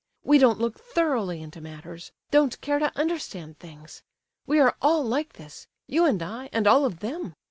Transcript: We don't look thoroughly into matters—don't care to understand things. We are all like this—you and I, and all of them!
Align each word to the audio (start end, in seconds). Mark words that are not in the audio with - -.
We 0.23 0.39
don't 0.39 0.57
look 0.59 0.79
thoroughly 0.79 1.43
into 1.43 1.61
matters—don't 1.61 2.59
care 2.59 2.79
to 2.79 2.91
understand 2.97 3.59
things. 3.59 4.01
We 4.47 4.59
are 4.59 4.75
all 4.81 5.03
like 5.03 5.33
this—you 5.33 6.05
and 6.05 6.23
I, 6.23 6.49
and 6.51 6.65
all 6.65 6.85
of 6.85 7.01
them! 7.01 7.35